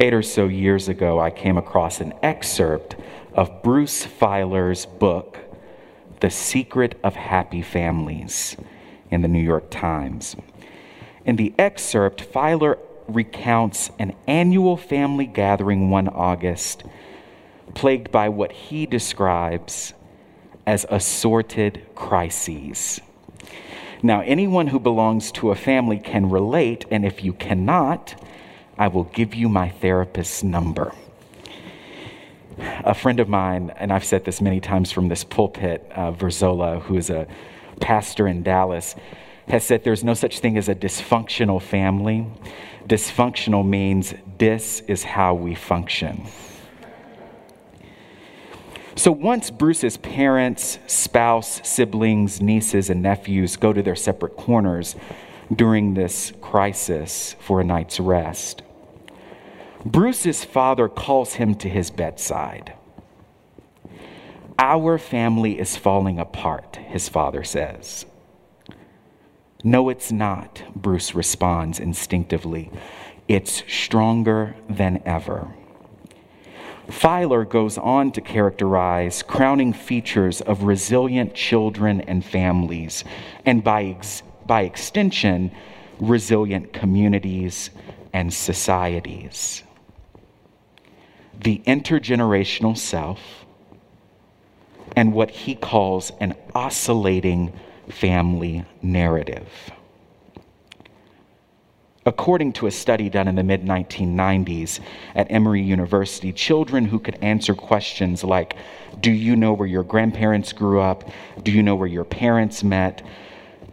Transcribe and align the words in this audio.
Eight 0.00 0.12
or 0.12 0.22
so 0.22 0.48
years 0.48 0.88
ago, 0.88 1.20
I 1.20 1.30
came 1.30 1.56
across 1.56 2.00
an 2.00 2.14
excerpt 2.20 2.96
of 3.32 3.62
Bruce 3.62 4.04
Feiler's 4.04 4.86
book, 4.86 5.38
The 6.18 6.30
Secret 6.30 6.98
of 7.04 7.14
Happy 7.14 7.62
Families, 7.62 8.56
in 9.10 9.22
the 9.22 9.28
New 9.28 9.40
York 9.40 9.70
Times. 9.70 10.34
In 11.24 11.36
the 11.36 11.54
excerpt, 11.58 12.20
Feiler 12.32 12.78
recounts 13.06 13.90
an 14.00 14.14
annual 14.26 14.76
family 14.76 15.26
gathering 15.26 15.90
one 15.90 16.08
August, 16.08 16.82
plagued 17.74 18.10
by 18.10 18.28
what 18.28 18.50
he 18.50 18.86
describes 18.86 19.94
as 20.66 20.84
assorted 20.90 21.86
crises. 21.94 23.00
Now, 24.02 24.22
anyone 24.22 24.66
who 24.66 24.80
belongs 24.80 25.30
to 25.32 25.52
a 25.52 25.54
family 25.54 25.98
can 25.98 26.30
relate, 26.30 26.84
and 26.90 27.04
if 27.04 27.22
you 27.22 27.32
cannot, 27.32 28.20
I 28.78 28.88
will 28.88 29.04
give 29.04 29.34
you 29.34 29.48
my 29.48 29.68
therapist's 29.68 30.42
number. 30.42 30.92
A 32.58 32.94
friend 32.94 33.20
of 33.20 33.28
mine, 33.28 33.72
and 33.76 33.92
I've 33.92 34.04
said 34.04 34.24
this 34.24 34.40
many 34.40 34.60
times 34.60 34.92
from 34.92 35.08
this 35.08 35.24
pulpit, 35.24 35.90
uh, 35.94 36.12
Verzola, 36.12 36.80
who 36.82 36.96
is 36.96 37.10
a 37.10 37.26
pastor 37.80 38.26
in 38.26 38.42
Dallas, 38.42 38.94
has 39.48 39.64
said 39.64 39.84
there's 39.84 40.04
no 40.04 40.14
such 40.14 40.40
thing 40.40 40.56
as 40.56 40.68
a 40.68 40.74
dysfunctional 40.74 41.60
family. 41.60 42.26
Dysfunctional 42.86 43.66
means 43.66 44.14
this 44.38 44.80
is 44.80 45.02
how 45.02 45.34
we 45.34 45.54
function. 45.54 46.26
So 48.96 49.10
once 49.10 49.50
Bruce's 49.50 49.96
parents, 49.96 50.78
spouse, 50.86 51.60
siblings, 51.68 52.40
nieces, 52.40 52.90
and 52.90 53.02
nephews 53.02 53.56
go 53.56 53.72
to 53.72 53.82
their 53.82 53.96
separate 53.96 54.36
corners 54.36 54.94
during 55.54 55.94
this 55.94 56.32
crisis 56.40 57.34
for 57.40 57.60
a 57.60 57.64
night's 57.64 57.98
rest, 57.98 58.62
Bruce's 59.84 60.44
father 60.44 60.88
calls 60.88 61.34
him 61.34 61.54
to 61.56 61.68
his 61.68 61.90
bedside. 61.90 62.72
Our 64.58 64.96
family 64.96 65.58
is 65.58 65.76
falling 65.76 66.18
apart, 66.18 66.76
his 66.76 67.08
father 67.08 67.44
says. 67.44 68.06
No, 69.62 69.90
it's 69.90 70.10
not, 70.10 70.62
Bruce 70.74 71.14
responds 71.14 71.78
instinctively. 71.78 72.70
It's 73.28 73.62
stronger 73.68 74.56
than 74.70 75.02
ever. 75.04 75.48
Feiler 76.88 77.48
goes 77.48 77.76
on 77.76 78.12
to 78.12 78.20
characterize 78.20 79.22
crowning 79.22 79.72
features 79.72 80.40
of 80.40 80.64
resilient 80.64 81.34
children 81.34 82.00
and 82.02 82.24
families, 82.24 83.04
and 83.44 83.64
by, 83.64 83.84
ex- 83.84 84.22
by 84.46 84.62
extension, 84.62 85.50
resilient 85.98 86.72
communities 86.72 87.70
and 88.12 88.32
societies. 88.32 89.62
The 91.42 91.62
intergenerational 91.66 92.76
self, 92.76 93.44
and 94.96 95.12
what 95.12 95.30
he 95.30 95.54
calls 95.54 96.12
an 96.20 96.34
oscillating 96.54 97.52
family 97.88 98.64
narrative. 98.82 99.48
According 102.06 102.52
to 102.54 102.66
a 102.66 102.70
study 102.70 103.08
done 103.08 103.28
in 103.28 103.34
the 103.34 103.42
mid 103.42 103.64
1990s 103.64 104.80
at 105.14 105.30
Emory 105.30 105.62
University, 105.62 106.32
children 106.32 106.84
who 106.84 106.98
could 106.98 107.16
answer 107.22 107.54
questions 107.54 108.22
like 108.22 108.56
Do 109.00 109.10
you 109.10 109.36
know 109.36 109.54
where 109.54 109.66
your 109.66 109.84
grandparents 109.84 110.52
grew 110.52 110.80
up? 110.80 111.08
Do 111.42 111.50
you 111.50 111.62
know 111.62 111.74
where 111.74 111.88
your 111.88 112.04
parents 112.04 112.62
met? 112.62 113.02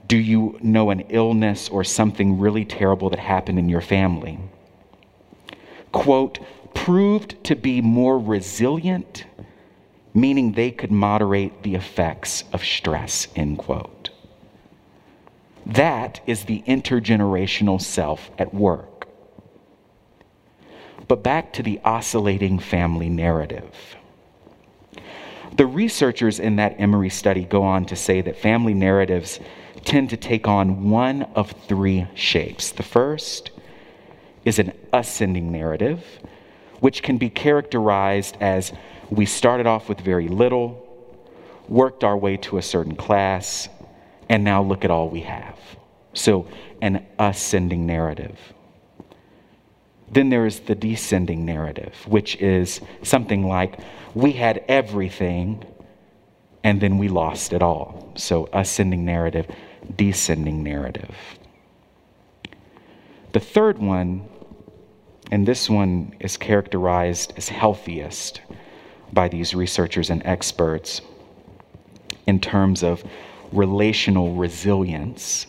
Do 0.08 0.18
you 0.18 0.58
know 0.62 0.92
an 0.92 1.02
illness 1.10 1.68
or 1.68 1.84
something 1.84 2.40
really 2.40 2.64
terrible 2.64 3.10
that 3.10 3.20
happened 3.20 3.60
in 3.60 3.68
your 3.68 3.82
family? 3.82 4.40
Quote, 5.92 6.40
proved 6.74 7.44
to 7.46 7.56
be 7.56 7.82
more 7.82 8.18
resilient, 8.18 9.26
meaning 10.14 10.54
they 10.54 10.72
could 10.72 10.92
moderate 10.92 11.64
the 11.64 11.76
effects 11.76 12.44
of 12.54 12.64
stress, 12.64 13.28
end 13.36 13.58
quote. 13.58 14.10
That 15.66 16.22
is 16.26 16.46
the 16.46 16.64
intergenerational 16.68 17.82
self 17.82 18.32
at 18.38 18.54
work. 18.54 19.08
But 21.08 21.24
back 21.24 21.54
to 21.54 21.64
the 21.64 21.80
oscillating 21.84 22.60
family 22.60 23.10
narrative. 23.10 23.96
The 25.56 25.66
researchers 25.66 26.40
in 26.40 26.56
that 26.56 26.80
Emory 26.80 27.10
study 27.10 27.44
go 27.44 27.64
on 27.64 27.86
to 27.86 27.96
say 27.96 28.22
that 28.22 28.38
family 28.38 28.74
narratives 28.74 29.40
tend 29.84 30.10
to 30.12 30.18
take 30.18 30.48
on 30.48 30.90
one 30.90 31.24
of 31.36 31.52
three 31.68 32.08
shapes. 32.16 32.72
The 32.72 32.84
first 32.84 33.52
is 34.46 34.60
an 34.60 34.74
ascending 34.94 35.52
narrative, 35.52 36.04
which 36.82 37.02
can 37.02 37.18
be 37.18 37.30
characterized 37.30 38.36
as 38.42 38.74
we 39.10 39.26
started 39.26 39.66
off 39.66 39.88
with 39.88 40.02
very 40.02 40.28
little, 40.28 40.86
worked 41.70 42.04
our 42.04 42.18
way 42.18 42.36
to 42.36 42.58
a 42.58 42.62
certain 42.62 42.96
class, 42.96 43.70
and 44.28 44.44
now 44.44 44.62
look 44.62 44.84
at 44.84 44.92
all 44.92 45.10
we 45.10 45.22
have. 45.22 45.58
So, 46.14 46.48
an 46.82 47.06
ascending 47.18 47.86
narrative. 47.86 48.38
Then 50.12 50.30
there 50.30 50.46
is 50.46 50.60
the 50.60 50.76
descending 50.76 51.46
narrative, 51.46 51.96
which 52.08 52.36
is 52.38 52.82
something 53.02 53.48
like 53.48 53.80
we 54.14 54.34
had 54.34 54.66
everything 54.68 55.64
and 56.64 56.82
then 56.82 56.98
we 56.98 57.08
lost 57.08 57.54
it 57.54 57.64
all. 57.64 58.12
So, 58.16 58.50
ascending 58.54 59.06
narrative, 59.06 59.48
descending 59.96 60.64
narrative. 60.64 61.16
The 63.32 63.40
third 63.40 63.80
one, 63.80 64.28
and 65.32 65.48
this 65.48 65.70
one 65.70 66.14
is 66.20 66.36
characterized 66.36 67.34
as 67.38 67.48
healthiest 67.48 68.42
by 69.14 69.30
these 69.30 69.56
researchers 69.56 70.10
and 70.10 70.22
experts 70.26 71.02
in 72.28 72.40
terms 72.40 72.84
of 72.84 73.04
relational 73.54 74.36
resilience 74.36 75.48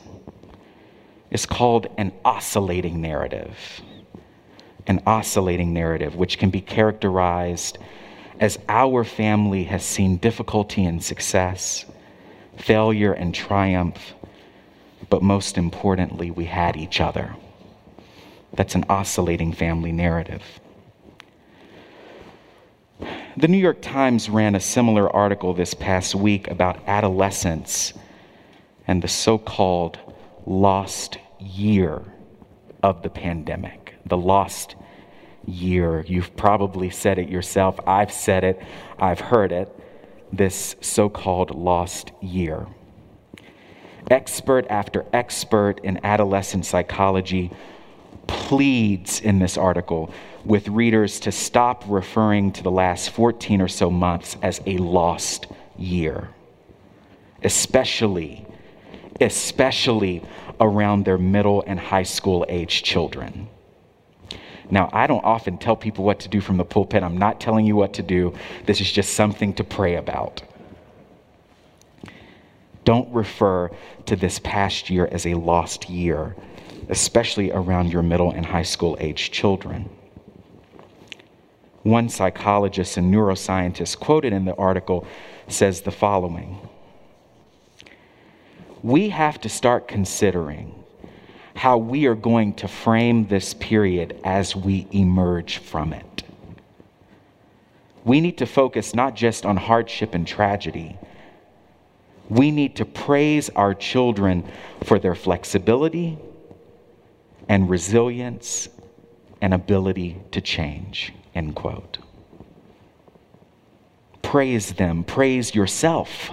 is 1.31 1.47
called 1.47 1.89
an 1.99 2.13
oscillating 2.25 3.01
narrative. 3.01 3.83
An 4.87 5.03
oscillating 5.07 5.73
narrative, 5.73 6.15
which 6.15 6.39
can 6.39 6.51
be 6.51 6.61
characterized 6.61 7.79
as 8.41 8.59
our 8.69 9.05
family 9.05 9.65
has 9.65 9.85
seen 9.85 10.17
difficulty 10.17 10.85
and 10.85 11.03
success, 11.03 11.85
failure 12.57 13.13
and 13.13 13.35
triumph, 13.35 14.15
but 15.09 15.23
most 15.23 15.57
importantly, 15.57 16.31
we 16.31 16.45
had 16.45 16.77
each 16.77 17.01
other. 17.01 17.35
That's 18.55 18.75
an 18.75 18.85
oscillating 18.89 19.53
family 19.53 19.93
narrative. 19.93 20.43
The 23.37 23.49
New 23.49 23.59
York 23.59 23.81
Times 23.81 24.29
ran 24.29 24.55
a 24.55 24.61
similar 24.61 25.11
article 25.11 25.55
this 25.55 25.73
past 25.73 26.15
week 26.15 26.49
about 26.49 26.87
adolescence 26.87 27.95
and 28.87 29.03
the 29.03 29.09
so 29.09 29.39
called 29.39 29.99
lost 30.45 31.17
year 31.39 32.03
of 32.83 33.03
the 33.03 33.09
pandemic. 33.09 33.95
The 34.05 34.19
lost 34.19 34.75
year. 35.47 36.05
You've 36.07 36.37
probably 36.37 36.91
said 36.91 37.19
it 37.19 37.29
yourself. 37.29 37.81
I've 37.87 38.13
said 38.13 38.45
it, 38.45 38.63
I've 38.99 39.21
heard 39.21 39.53
it. 39.53 39.75
This 40.33 40.77
so 40.81 41.09
called 41.09 41.55
lost 41.55 42.13
year. 42.21 42.67
Expert 44.11 44.67
after 44.69 45.07
expert 45.13 45.81
in 45.83 46.05
adolescent 46.05 46.67
psychology 46.67 47.51
pleads 48.27 49.21
in 49.21 49.39
this 49.39 49.57
article 49.57 50.13
with 50.45 50.69
readers 50.69 51.21
to 51.21 51.33
stop 51.33 51.85
referring 51.87 52.53
to 52.53 52.63
the 52.63 52.71
last 52.71 53.11
14 53.11 53.61
or 53.61 53.69
so 53.69 53.91
months 53.91 54.37
as 54.43 54.61
a 54.67 54.77
lost 54.79 55.47
year, 55.79 56.29
especially, 57.43 58.47
especially 59.21 60.23
around 60.61 61.05
their 61.05 61.19
middle 61.19 61.63
and 61.67 61.79
high 61.79 62.03
school 62.03 62.45
age 62.49 62.83
children. 62.83 63.49
Now, 64.71 64.89
I 64.93 65.07
don't 65.07 65.25
often 65.25 65.59
tell 65.59 65.77
people 65.77 66.05
what 66.05 66.21
to 66.21 66.29
do 66.29 66.41
from 66.41 66.57
the 66.57 66.65
pulpit. 66.65 67.03
I'm 67.03 67.19
not 67.19 67.41
telling 67.41 67.67
you 67.67 67.77
what 67.77 67.95
to 67.95 68.03
do. 68.03 68.35
This 68.65 68.81
is 68.81 68.91
just 68.91 69.13
something 69.13 69.53
to 69.55 69.65
pray 69.65 69.97
about. 69.97 70.43
Don't 72.85 73.13
refer 73.13 73.71
to 74.07 74.17
this 74.17 74.39
past 74.39 74.91
year 74.91 75.09
as 75.13 75.27
a 75.27 75.35
lost 75.35 75.89
year 75.89 76.35
especially 76.89 77.51
around 77.51 77.93
your 77.93 78.03
middle 78.03 78.31
and 78.31 78.47
high 78.47 78.63
school 78.63 78.97
age 79.01 79.31
children. 79.31 79.89
One 81.83 82.09
psychologist 82.09 82.97
and 82.97 83.13
neuroscientist 83.13 83.99
quoted 83.99 84.33
in 84.33 84.45
the 84.45 84.55
article 84.55 85.07
says 85.49 85.81
the 85.81 85.91
following 85.91 86.59
We 88.83 89.09
have 89.09 89.41
to 89.41 89.49
start 89.49 89.89
considering 89.89 90.75
how 91.55 91.79
we 91.79 92.07
are 92.07 92.15
going 92.15 92.55
to 92.55 92.69
frame 92.69 93.27
this 93.27 93.55
period 93.55 94.21
as 94.25 94.57
we 94.57 94.87
emerge 94.93 95.59
from 95.59 95.93
it. 95.93 96.23
We 98.05 98.21
need 98.21 98.39
to 98.39 98.47
focus 98.47 98.95
not 98.95 99.15
just 99.15 99.47
on 99.47 99.57
hardship 99.57 100.15
and 100.15 100.27
tragedy. 100.27 100.97
We 102.29 102.51
need 102.51 102.77
to 102.77 102.85
praise 102.85 103.51
our 103.51 103.75
children 103.75 104.45
for 104.85 104.99
their 104.99 105.15
flexibility, 105.15 106.19
and 107.49 107.69
resilience 107.69 108.69
and 109.41 109.53
ability 109.53 110.17
to 110.31 110.41
change. 110.41 111.13
End 111.35 111.55
quote. 111.55 111.99
Praise 114.23 114.73
them, 114.73 115.05
praise 115.05 115.55
yourself. 115.55 116.33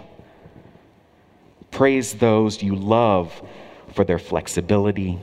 Praise 1.72 2.14
those 2.14 2.64
you 2.64 2.76
love 2.76 3.42
for 3.94 4.04
their 4.04 4.20
flexibility, 4.20 5.20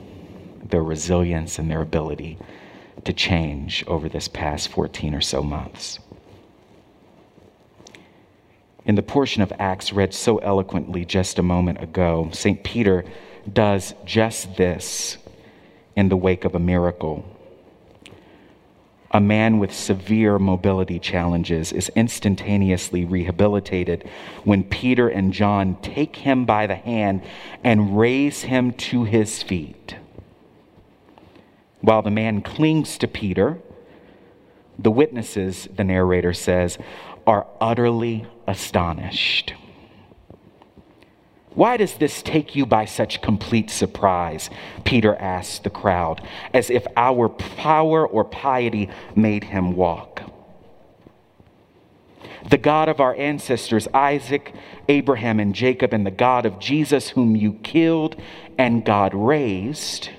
their 0.63 0.83
resilience, 0.83 1.59
and 1.59 1.71
their 1.71 1.81
ability 1.81 2.37
to 3.05 3.13
change 3.13 3.83
over 3.87 4.09
this 4.09 4.27
past 4.27 4.69
14 4.69 5.13
or 5.13 5.21
so 5.21 5.41
months. 5.41 5.99
In 8.85 8.95
the 8.95 9.03
portion 9.03 9.41
of 9.41 9.51
Acts 9.59 9.91
read 9.91 10.13
so 10.13 10.37
eloquently 10.37 11.03
just 11.03 11.39
a 11.39 11.43
moment 11.43 11.81
ago, 11.81 12.29
St. 12.31 12.63
Peter 12.63 13.05
does 13.51 13.93
just 14.05 14.55
this 14.55 15.17
in 15.97 16.09
the 16.09 16.15
wake 16.15 16.45
of 16.45 16.53
a 16.55 16.59
miracle. 16.59 17.25
A 19.11 19.19
man 19.19 19.57
with 19.57 19.73
severe 19.73 20.37
mobility 20.37 20.99
challenges 20.99 21.73
is 21.73 21.89
instantaneously 21.95 23.03
rehabilitated 23.03 24.07
when 24.43 24.63
Peter 24.63 25.09
and 25.09 25.33
John 25.33 25.75
take 25.81 26.17
him 26.17 26.45
by 26.45 26.67
the 26.67 26.75
hand 26.75 27.23
and 27.63 27.97
raise 27.97 28.43
him 28.43 28.73
to 28.73 29.05
his 29.05 29.41
feet. 29.41 29.95
While 31.81 32.03
the 32.03 32.11
man 32.11 32.41
clings 32.41 32.97
to 32.99 33.07
Peter, 33.07 33.57
the 34.77 34.91
witnesses, 34.91 35.67
the 35.75 35.83
narrator 35.83 36.33
says, 36.33 36.77
are 37.25 37.47
utterly 37.59 38.27
astonished. 38.45 39.53
Why 41.57 41.75
does 41.75 41.95
this 41.95 42.21
take 42.21 42.55
you 42.55 42.67
by 42.67 42.85
such 42.85 43.23
complete 43.23 43.71
surprise? 43.71 44.51
Peter 44.83 45.15
asked 45.15 45.63
the 45.63 45.71
crowd, 45.71 46.21
as 46.53 46.69
if 46.69 46.85
our 46.95 47.29
power 47.29 48.05
or 48.05 48.23
piety 48.23 48.91
made 49.15 49.45
him 49.45 49.75
walk. 49.75 50.21
The 52.47 52.59
God 52.59 52.89
of 52.89 52.99
our 52.99 53.15
ancestors, 53.15 53.87
Isaac, 53.91 54.53
Abraham, 54.87 55.39
and 55.39 55.55
Jacob, 55.55 55.93
and 55.93 56.05
the 56.05 56.11
God 56.11 56.45
of 56.45 56.59
Jesus, 56.59 57.09
whom 57.09 57.35
you 57.35 57.53
killed 57.53 58.21
and 58.59 58.85
God 58.85 59.15
raised, 59.15 60.11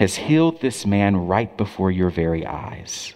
has 0.00 0.16
healed 0.16 0.60
this 0.60 0.84
man 0.84 1.16
right 1.28 1.56
before 1.56 1.92
your 1.92 2.10
very 2.10 2.44
eyes. 2.44 3.14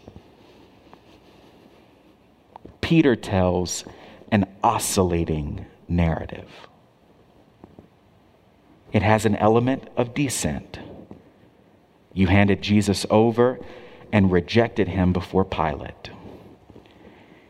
Peter 2.80 3.16
tells 3.16 3.84
an 4.30 4.46
oscillating 4.62 5.66
narrative. 5.90 6.48
It 8.92 9.02
has 9.02 9.26
an 9.26 9.36
element 9.36 9.88
of 9.96 10.14
descent. 10.14 10.78
You 12.12 12.26
handed 12.26 12.62
Jesus 12.62 13.06
over 13.10 13.58
and 14.12 14.32
rejected 14.32 14.88
him 14.88 15.12
before 15.12 15.44
Pilate. 15.44 16.10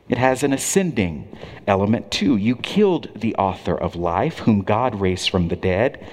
It 0.09 0.19
has 0.19 0.43
an 0.43 0.53
ascending 0.53 1.37
element 1.67 2.11
too. 2.11 2.37
You 2.37 2.57
killed 2.57 3.11
the 3.15 3.35
author 3.37 3.77
of 3.77 3.95
life, 3.95 4.41
whom 4.41 4.63
God 4.63 5.01
raised 5.01 5.31
from 5.31 5.49
the 5.49 5.57
dead, 5.57 6.05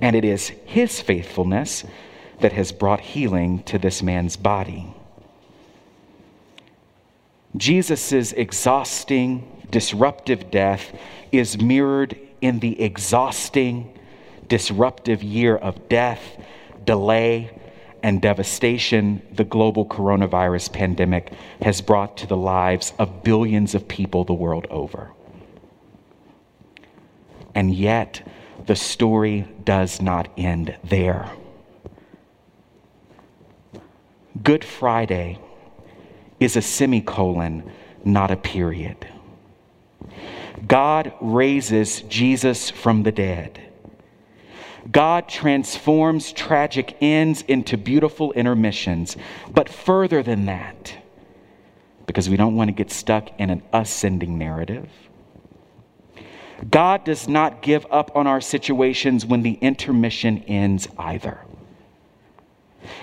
and 0.00 0.14
it 0.14 0.24
is 0.24 0.48
his 0.64 1.00
faithfulness 1.00 1.84
that 2.40 2.52
has 2.52 2.72
brought 2.72 3.00
healing 3.00 3.62
to 3.64 3.78
this 3.78 4.02
man's 4.02 4.36
body. 4.36 4.94
Jesus' 7.56 8.32
exhausting, 8.32 9.61
disruptive 9.72 10.50
death 10.52 10.92
is 11.32 11.60
mirrored 11.60 12.16
in 12.40 12.60
the 12.60 12.80
exhausting, 12.80 13.98
disruptive 14.46 15.22
year 15.24 15.56
of 15.56 15.88
death, 15.88 16.20
delay, 16.84 17.50
and 18.02 18.20
devastation 18.20 19.22
the 19.32 19.44
global 19.44 19.86
coronavirus 19.86 20.72
pandemic 20.72 21.32
has 21.62 21.80
brought 21.80 22.16
to 22.18 22.26
the 22.26 22.36
lives 22.36 22.92
of 22.98 23.24
billions 23.24 23.74
of 23.74 23.88
people 23.88 24.24
the 24.24 24.34
world 24.34 24.66
over. 24.70 25.10
And 27.54 27.74
yet, 27.74 28.26
the 28.66 28.76
story 28.76 29.48
does 29.64 30.00
not 30.00 30.28
end 30.36 30.76
there. 30.84 31.30
Good 34.42 34.64
Friday 34.64 35.38
is 36.40 36.56
a 36.56 36.62
semicolon, 36.62 37.70
not 38.04 38.30
a 38.30 38.36
period. 38.36 39.06
God 40.66 41.12
raises 41.20 42.02
Jesus 42.02 42.70
from 42.70 43.02
the 43.02 43.12
dead. 43.12 43.60
God 44.90 45.28
transforms 45.28 46.32
tragic 46.32 46.96
ends 47.00 47.42
into 47.42 47.76
beautiful 47.76 48.32
intermissions. 48.32 49.16
But 49.52 49.68
further 49.68 50.22
than 50.22 50.46
that, 50.46 50.96
because 52.06 52.28
we 52.28 52.36
don't 52.36 52.56
want 52.56 52.68
to 52.68 52.72
get 52.72 52.90
stuck 52.90 53.28
in 53.38 53.50
an 53.50 53.62
ascending 53.72 54.38
narrative, 54.38 54.88
God 56.68 57.04
does 57.04 57.28
not 57.28 57.62
give 57.62 57.86
up 57.90 58.16
on 58.16 58.26
our 58.26 58.40
situations 58.40 59.26
when 59.26 59.42
the 59.42 59.54
intermission 59.54 60.44
ends 60.46 60.88
either. 60.98 61.40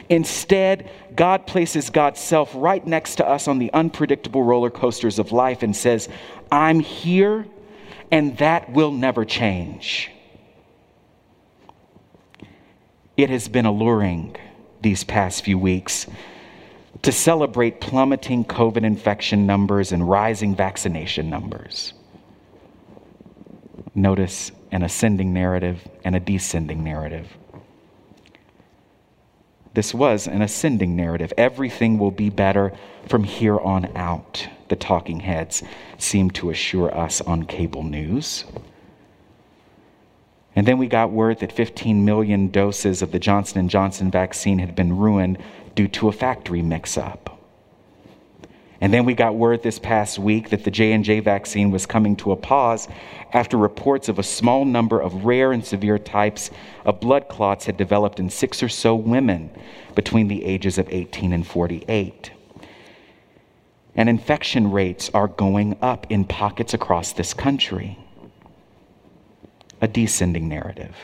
Instead, 0.09 0.89
God 1.15 1.45
places 1.45 1.91
God's 1.91 2.19
self 2.19 2.51
right 2.55 2.85
next 2.85 3.15
to 3.15 3.27
us 3.27 3.47
on 3.47 3.59
the 3.59 3.71
unpredictable 3.73 4.43
roller 4.43 4.71
coasters 4.71 5.19
of 5.19 5.31
life 5.31 5.61
and 5.61 5.75
says, 5.75 6.09
I'm 6.51 6.79
here, 6.79 7.45
and 8.11 8.35
that 8.39 8.71
will 8.71 8.91
never 8.91 9.23
change. 9.23 10.11
It 13.15 13.29
has 13.29 13.47
been 13.47 13.65
alluring 13.65 14.35
these 14.81 15.03
past 15.03 15.43
few 15.43 15.59
weeks 15.59 16.07
to 17.03 17.11
celebrate 17.11 17.79
plummeting 17.79 18.45
COVID 18.45 18.83
infection 18.83 19.45
numbers 19.45 19.91
and 19.91 20.09
rising 20.09 20.55
vaccination 20.55 21.29
numbers. 21.29 21.93
Notice 23.93 24.51
an 24.71 24.83
ascending 24.83 25.33
narrative 25.33 25.87
and 26.03 26.15
a 26.15 26.19
descending 26.19 26.83
narrative. 26.83 27.27
This 29.73 29.93
was 29.93 30.27
an 30.27 30.41
ascending 30.41 30.95
narrative. 30.95 31.31
Everything 31.37 31.99
will 31.99 32.11
be 32.11 32.29
better 32.29 32.73
from 33.07 33.23
here 33.23 33.57
on 33.59 33.95
out, 33.95 34.47
the 34.67 34.75
talking 34.75 35.21
heads 35.21 35.63
seemed 35.97 36.35
to 36.35 36.49
assure 36.49 36.95
us 36.95 37.21
on 37.21 37.43
cable 37.43 37.83
news. 37.83 38.45
And 40.55 40.67
then 40.67 40.77
we 40.77 40.87
got 40.87 41.11
word 41.11 41.39
that 41.39 41.51
15 41.51 42.03
million 42.03 42.49
doses 42.49 43.01
of 43.01 43.11
the 43.11 43.19
Johnson 43.19 43.69
& 43.69 43.69
Johnson 43.69 44.11
vaccine 44.11 44.59
had 44.59 44.75
been 44.75 44.97
ruined 44.97 45.37
due 45.75 45.87
to 45.89 46.09
a 46.09 46.11
factory 46.11 46.61
mix-up. 46.61 47.38
And 48.81 48.93
then 48.93 49.03
we 49.05 49.13
got 49.13 49.35
word 49.35 49.61
this 49.61 49.77
past 49.77 50.19
week 50.19 50.49
that 50.51 50.63
the 50.63 50.71
J&J 50.71 51.19
vaccine 51.19 51.69
was 51.69 51.85
coming 51.85 52.15
to 52.17 52.31
a 52.31 52.37
pause 52.37 52.87
after 53.33 53.57
reports 53.57 54.07
of 54.07 54.19
a 54.19 54.23
small 54.23 54.63
number 54.63 55.01
of 55.01 55.25
rare 55.25 55.51
and 55.51 55.65
severe 55.65 55.99
types 55.99 56.49
of 56.85 57.01
blood 57.01 57.27
clots 57.27 57.65
had 57.65 57.75
developed 57.75 58.19
in 58.19 58.29
six 58.29 58.63
or 58.63 58.69
so 58.69 58.95
women 58.95 59.49
between 59.95 60.29
the 60.29 60.45
ages 60.45 60.77
of 60.77 60.87
18 60.89 61.33
and 61.33 61.45
48. 61.45 62.31
And 63.95 64.07
infection 64.07 64.71
rates 64.71 65.11
are 65.13 65.27
going 65.27 65.77
up 65.81 66.07
in 66.09 66.23
pockets 66.23 66.73
across 66.73 67.11
this 67.11 67.33
country. 67.33 67.99
A 69.81 69.89
descending 69.89 70.47
narrative. 70.47 70.95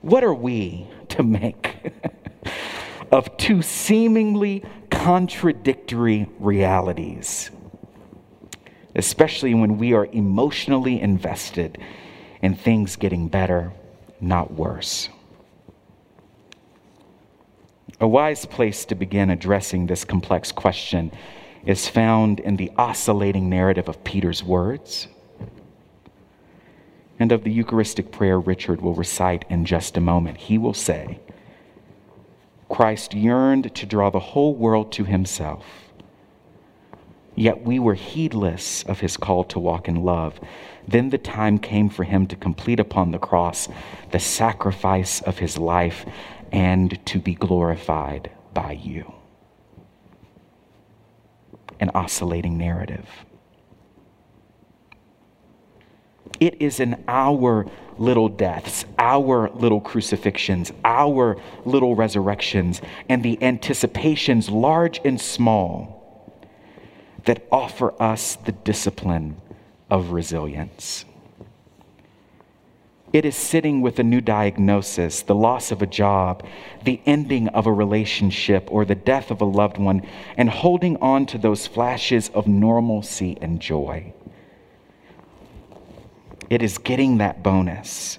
What 0.00 0.24
are 0.24 0.34
we 0.34 0.86
to 1.10 1.22
make 1.22 1.92
of 3.10 3.36
two 3.36 3.60
seemingly 3.60 4.64
contradictory 4.98 6.28
realities, 6.40 7.52
especially 8.96 9.54
when 9.54 9.78
we 9.78 9.92
are 9.92 10.06
emotionally 10.06 11.00
invested 11.00 11.78
in 12.42 12.54
things 12.54 12.96
getting 12.96 13.28
better, 13.28 13.72
not 14.20 14.52
worse. 14.52 15.08
A 18.00 18.08
wise 18.08 18.44
place 18.44 18.84
to 18.86 18.96
begin 18.96 19.30
addressing 19.30 19.86
this 19.86 20.04
complex 20.04 20.50
question 20.50 21.12
is 21.64 21.88
found 21.88 22.40
in 22.40 22.56
the 22.56 22.72
oscillating 22.76 23.48
narrative 23.48 23.88
of 23.88 24.02
Peter's 24.02 24.42
words 24.42 25.06
and 27.20 27.30
of 27.30 27.44
the 27.44 27.52
Eucharistic 27.52 28.10
prayer 28.10 28.38
Richard 28.40 28.80
will 28.80 28.94
recite 28.94 29.44
in 29.48 29.64
just 29.64 29.96
a 29.96 30.00
moment. 30.00 30.38
He 30.38 30.58
will 30.58 30.74
say, 30.74 31.20
Christ 32.78 33.12
yearned 33.12 33.74
to 33.74 33.86
draw 33.86 34.08
the 34.08 34.20
whole 34.20 34.54
world 34.54 34.92
to 34.92 35.02
himself. 35.02 35.66
Yet 37.34 37.64
we 37.64 37.80
were 37.80 37.94
heedless 37.94 38.84
of 38.84 39.00
his 39.00 39.16
call 39.16 39.42
to 39.46 39.58
walk 39.58 39.88
in 39.88 40.04
love. 40.04 40.38
Then 40.86 41.10
the 41.10 41.18
time 41.18 41.58
came 41.58 41.88
for 41.88 42.04
him 42.04 42.28
to 42.28 42.36
complete 42.36 42.78
upon 42.78 43.10
the 43.10 43.18
cross 43.18 43.68
the 44.12 44.20
sacrifice 44.20 45.20
of 45.22 45.38
his 45.38 45.58
life 45.58 46.06
and 46.52 47.04
to 47.06 47.18
be 47.18 47.34
glorified 47.34 48.30
by 48.54 48.78
you. 48.80 49.12
An 51.80 51.90
oscillating 51.96 52.56
narrative. 52.56 53.08
It 56.40 56.60
is 56.62 56.80
in 56.80 57.02
our 57.08 57.66
little 57.98 58.28
deaths, 58.28 58.84
our 58.98 59.50
little 59.50 59.80
crucifixions, 59.80 60.72
our 60.84 61.36
little 61.64 61.96
resurrections, 61.96 62.80
and 63.08 63.22
the 63.22 63.42
anticipations, 63.42 64.48
large 64.48 65.00
and 65.04 65.20
small, 65.20 65.98
that 67.24 67.46
offer 67.50 68.00
us 68.00 68.36
the 68.36 68.52
discipline 68.52 69.36
of 69.90 70.10
resilience. 70.10 71.04
It 73.12 73.24
is 73.24 73.36
sitting 73.36 73.80
with 73.80 73.98
a 73.98 74.02
new 74.02 74.20
diagnosis, 74.20 75.22
the 75.22 75.34
loss 75.34 75.72
of 75.72 75.80
a 75.80 75.86
job, 75.86 76.44
the 76.84 77.00
ending 77.06 77.48
of 77.48 77.66
a 77.66 77.72
relationship, 77.72 78.68
or 78.70 78.84
the 78.84 78.94
death 78.94 79.30
of 79.30 79.40
a 79.40 79.46
loved 79.46 79.78
one, 79.78 80.06
and 80.36 80.50
holding 80.50 80.98
on 80.98 81.24
to 81.26 81.38
those 81.38 81.66
flashes 81.66 82.28
of 82.34 82.46
normalcy 82.46 83.38
and 83.40 83.60
joy. 83.60 84.12
It 86.50 86.62
is 86.62 86.78
getting 86.78 87.18
that 87.18 87.42
bonus, 87.42 88.18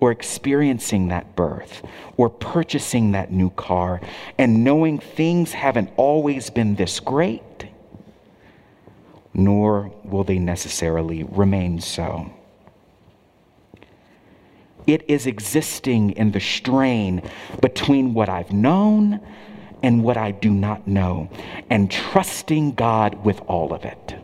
or 0.00 0.10
experiencing 0.10 1.08
that 1.08 1.36
birth, 1.36 1.82
or 2.16 2.28
purchasing 2.28 3.12
that 3.12 3.32
new 3.32 3.50
car, 3.50 4.00
and 4.38 4.64
knowing 4.64 4.98
things 4.98 5.52
haven't 5.52 5.90
always 5.96 6.50
been 6.50 6.74
this 6.74 7.00
great, 7.00 7.66
nor 9.32 9.92
will 10.04 10.24
they 10.24 10.38
necessarily 10.38 11.22
remain 11.24 11.80
so. 11.80 12.32
It 14.86 15.04
is 15.08 15.26
existing 15.26 16.12
in 16.12 16.32
the 16.32 16.40
strain 16.40 17.22
between 17.60 18.14
what 18.14 18.28
I've 18.28 18.52
known 18.52 19.20
and 19.82 20.02
what 20.02 20.16
I 20.16 20.30
do 20.30 20.50
not 20.50 20.86
know, 20.86 21.30
and 21.70 21.90
trusting 21.90 22.72
God 22.72 23.24
with 23.24 23.40
all 23.46 23.72
of 23.72 23.84
it. 23.84 24.14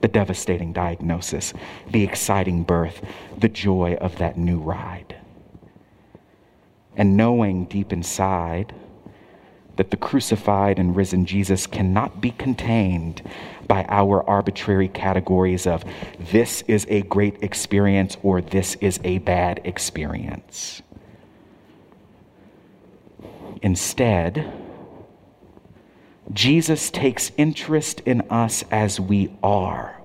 The 0.00 0.08
devastating 0.08 0.72
diagnosis, 0.72 1.52
the 1.90 2.04
exciting 2.04 2.62
birth, 2.62 3.02
the 3.36 3.48
joy 3.48 3.94
of 4.00 4.16
that 4.18 4.38
new 4.38 4.58
ride. 4.58 5.16
And 6.96 7.16
knowing 7.16 7.66
deep 7.66 7.92
inside 7.92 8.74
that 9.76 9.90
the 9.90 9.96
crucified 9.96 10.78
and 10.78 10.94
risen 10.94 11.24
Jesus 11.24 11.66
cannot 11.66 12.20
be 12.20 12.32
contained 12.32 13.22
by 13.66 13.86
our 13.88 14.28
arbitrary 14.28 14.88
categories 14.88 15.66
of 15.66 15.84
this 16.18 16.62
is 16.68 16.86
a 16.90 17.02
great 17.02 17.42
experience 17.42 18.16
or 18.22 18.42
this 18.42 18.74
is 18.82 19.00
a 19.04 19.18
bad 19.18 19.60
experience. 19.64 20.82
Instead, 23.62 24.52
Jesus 26.32 26.90
takes 26.90 27.32
interest 27.36 28.00
in 28.06 28.20
us 28.30 28.64
as 28.70 29.00
we 29.00 29.32
are, 29.42 30.00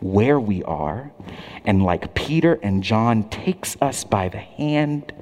where 0.00 0.40
we 0.40 0.62
are, 0.64 1.12
and 1.64 1.82
like 1.84 2.14
Peter 2.14 2.58
and 2.62 2.82
John, 2.82 3.28
takes 3.28 3.76
us 3.80 4.04
by 4.04 4.28
the 4.28 4.38
hand 4.38 5.12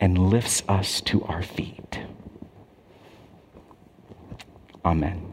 and 0.00 0.18
lifts 0.30 0.62
us 0.68 1.00
to 1.02 1.24
our 1.24 1.42
feet. 1.42 2.00
Amen. 4.84 5.31